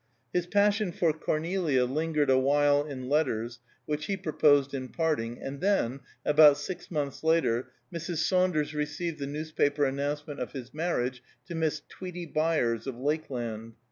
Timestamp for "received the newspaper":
8.73-9.85